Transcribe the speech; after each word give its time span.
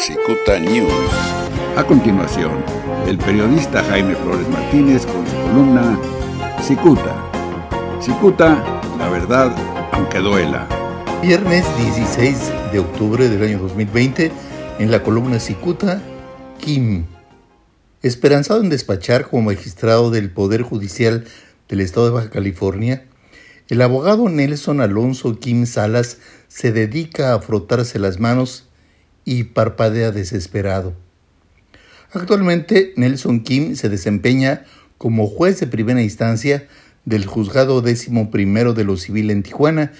Cicuta 0.00 0.58
News. 0.58 1.12
A 1.76 1.84
continuación, 1.84 2.64
el 3.06 3.18
periodista 3.18 3.84
Jaime 3.84 4.16
Flores 4.16 4.48
Martínez 4.48 5.04
con 5.04 5.26
su 5.26 5.36
columna 5.36 6.00
Cicuta. 6.62 7.30
Cicuta, 8.00 8.80
la 8.96 9.10
verdad, 9.10 9.54
aunque 9.92 10.20
duela. 10.20 10.66
Viernes 11.20 11.66
16 11.76 12.50
de 12.72 12.78
octubre 12.78 13.28
del 13.28 13.42
año 13.42 13.58
2020, 13.58 14.32
en 14.78 14.90
la 14.90 15.02
columna 15.02 15.38
Cicuta, 15.38 16.00
Kim. 16.58 17.04
Esperanzado 18.00 18.62
en 18.62 18.70
despachar 18.70 19.28
como 19.28 19.42
magistrado 19.42 20.10
del 20.10 20.30
Poder 20.30 20.62
Judicial 20.62 21.26
del 21.68 21.80
Estado 21.82 22.06
de 22.06 22.12
Baja 22.12 22.30
California, 22.30 23.04
el 23.68 23.82
abogado 23.82 24.30
Nelson 24.30 24.80
Alonso 24.80 25.38
Kim 25.38 25.66
Salas 25.66 26.16
se 26.48 26.72
dedica 26.72 27.34
a 27.34 27.40
frotarse 27.40 27.98
las 27.98 28.18
manos 28.18 28.69
y 29.24 29.44
parpadea 29.44 30.10
desesperado. 30.10 30.94
Actualmente, 32.12 32.92
Nelson 32.96 33.40
Kim 33.40 33.76
se 33.76 33.88
desempeña 33.88 34.64
como 34.98 35.26
juez 35.26 35.60
de 35.60 35.66
primera 35.66 36.02
instancia 36.02 36.66
del 37.04 37.26
Juzgado 37.26 37.80
Décimo 37.82 38.30
Primero 38.30 38.74
de 38.74 38.84
lo 38.84 38.96
Civil 38.96 39.30
en 39.30 39.42
Tijuana 39.42 39.92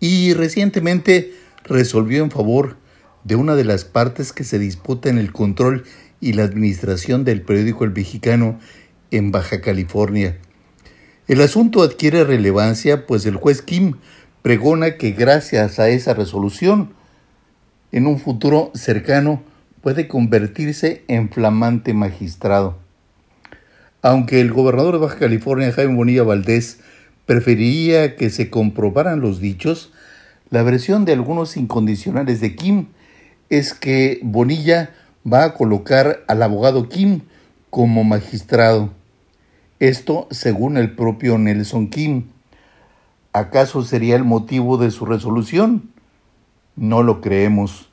y 0.00 0.32
recientemente 0.34 1.32
resolvió 1.64 2.24
en 2.24 2.30
favor 2.30 2.76
de 3.24 3.36
una 3.36 3.54
de 3.54 3.64
las 3.64 3.84
partes 3.84 4.32
que 4.32 4.44
se 4.44 4.58
disputa 4.58 5.08
en 5.08 5.18
el 5.18 5.32
control 5.32 5.84
y 6.20 6.32
la 6.32 6.44
administración 6.44 7.24
del 7.24 7.42
periódico 7.42 7.84
El 7.84 7.92
Mexicano 7.92 8.58
en 9.10 9.30
Baja 9.30 9.60
California. 9.60 10.38
El 11.26 11.42
asunto 11.42 11.82
adquiere 11.82 12.24
relevancia 12.24 13.06
pues 13.06 13.26
el 13.26 13.36
juez 13.36 13.60
Kim 13.60 13.96
pregona 14.42 14.96
que 14.96 15.12
gracias 15.12 15.78
a 15.78 15.90
esa 15.90 16.14
resolución, 16.14 16.94
en 17.92 18.06
un 18.06 18.18
futuro 18.18 18.70
cercano 18.74 19.42
puede 19.82 20.08
convertirse 20.08 21.02
en 21.08 21.30
flamante 21.30 21.94
magistrado. 21.94 22.76
Aunque 24.02 24.40
el 24.40 24.52
gobernador 24.52 24.94
de 24.94 25.00
Baja 25.00 25.18
California, 25.18 25.72
Jaime 25.72 25.94
Bonilla 25.94 26.22
Valdés, 26.22 26.80
preferiría 27.26 28.16
que 28.16 28.30
se 28.30 28.50
comprobaran 28.50 29.20
los 29.20 29.40
dichos, 29.40 29.92
la 30.50 30.62
versión 30.62 31.04
de 31.04 31.12
algunos 31.12 31.56
incondicionales 31.56 32.40
de 32.40 32.56
Kim 32.56 32.86
es 33.50 33.74
que 33.74 34.20
Bonilla 34.22 34.90
va 35.30 35.44
a 35.44 35.54
colocar 35.54 36.24
al 36.26 36.42
abogado 36.42 36.88
Kim 36.88 37.22
como 37.70 38.04
magistrado. 38.04 38.90
Esto 39.78 40.26
según 40.30 40.76
el 40.76 40.94
propio 40.94 41.38
Nelson 41.38 41.88
Kim. 41.88 42.28
¿Acaso 43.32 43.82
sería 43.82 44.16
el 44.16 44.24
motivo 44.24 44.78
de 44.78 44.90
su 44.90 45.04
resolución? 45.04 45.90
No 46.78 47.02
lo 47.02 47.20
creemos. 47.20 47.88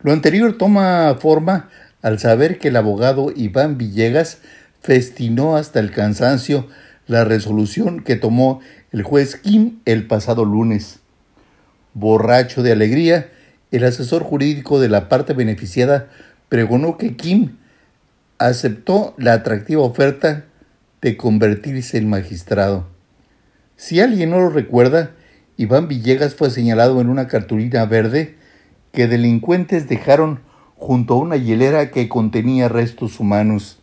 Lo 0.00 0.12
anterior 0.12 0.58
toma 0.58 1.16
forma 1.20 1.70
al 2.02 2.18
saber 2.18 2.58
que 2.58 2.68
el 2.68 2.76
abogado 2.76 3.32
Iván 3.34 3.78
Villegas 3.78 4.38
festinó 4.80 5.56
hasta 5.56 5.78
el 5.78 5.92
cansancio 5.92 6.66
la 7.06 7.24
resolución 7.24 8.02
que 8.02 8.16
tomó 8.16 8.60
el 8.90 9.04
juez 9.04 9.36
Kim 9.36 9.78
el 9.84 10.08
pasado 10.08 10.44
lunes. 10.44 10.98
Borracho 11.94 12.64
de 12.64 12.72
alegría, 12.72 13.30
el 13.70 13.84
asesor 13.84 14.24
jurídico 14.24 14.80
de 14.80 14.88
la 14.88 15.08
parte 15.08 15.32
beneficiada 15.32 16.08
pregonó 16.48 16.98
que 16.98 17.14
Kim 17.14 17.58
aceptó 18.38 19.14
la 19.18 19.34
atractiva 19.34 19.82
oferta 19.82 20.46
de 21.00 21.16
convertirse 21.16 21.96
en 21.96 22.08
magistrado. 22.08 22.88
Si 23.76 24.00
alguien 24.00 24.30
no 24.30 24.40
lo 24.40 24.50
recuerda, 24.50 25.12
Iván 25.60 25.88
Villegas 25.88 26.36
fue 26.36 26.50
señalado 26.50 27.00
en 27.00 27.08
una 27.08 27.26
cartulina 27.26 27.84
verde 27.84 28.36
que 28.92 29.08
delincuentes 29.08 29.88
dejaron 29.88 30.38
junto 30.76 31.14
a 31.14 31.16
una 31.16 31.36
hielera 31.36 31.90
que 31.90 32.08
contenía 32.08 32.68
restos 32.68 33.18
humanos. 33.18 33.80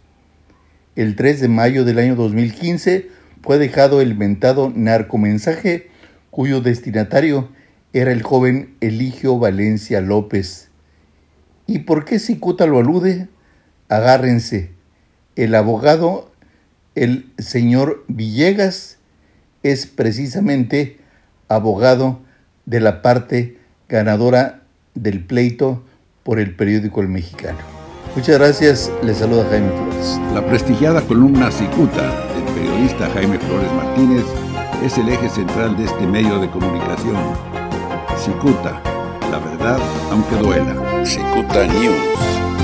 El 0.96 1.18
3 1.18 1.42
de 1.42 1.48
mayo 1.50 1.84
del 1.84 2.00
año 2.00 2.16
2015 2.16 3.10
fue 3.44 3.58
dejado 3.58 4.00
el 4.00 4.16
mentado 4.16 4.72
narcomensaje 4.74 5.90
cuyo 6.32 6.62
destinatario 6.62 7.50
era 7.92 8.14
el 8.14 8.24
joven 8.24 8.78
Eligio 8.80 9.38
Valencia 9.38 10.00
López. 10.00 10.70
¿Y 11.68 11.80
por 11.80 12.06
qué 12.06 12.20
Cicuta 12.20 12.68
lo 12.68 12.80
alude? 12.80 13.28
Agárrense. 13.90 14.72
El 15.36 15.54
abogado, 15.54 16.32
el 16.96 17.34
señor 17.38 18.06
Villegas, 18.08 18.98
es 19.62 19.88
precisamente 19.88 21.04
abogado 21.48 22.20
de 22.66 22.80
la 22.80 23.02
parte 23.02 23.58
ganadora 23.88 24.62
del 24.94 25.24
pleito 25.24 25.84
por 26.24 26.40
el 26.40 26.56
periódico 26.56 27.02
El 27.02 27.10
Mexicano. 27.10 27.60
Muchas 28.16 28.40
gracias, 28.40 28.92
les 29.04 29.18
saluda 29.18 29.46
Jaime 29.50 29.70
Flores. 29.70 30.20
La 30.34 30.46
prestigiada 30.46 31.02
columna 31.02 31.52
Cicuta 31.52 32.02
del 32.34 32.44
periodista 32.56 33.10
Jaime 33.10 33.38
Flores 33.40 33.72
Martínez 33.74 34.24
es 34.84 34.98
el 34.98 35.10
eje 35.10 35.30
central 35.30 35.76
de 35.78 35.84
este 35.86 36.08
medio 36.08 36.40
de 36.40 36.50
comunicación. 36.50 37.18
Cicuta, 38.18 38.82
la 39.30 39.40
verdad 39.40 39.80
aunque 40.12 40.36
duela. 40.38 41.06
Cicuta 41.06 41.68
News. 41.68 42.55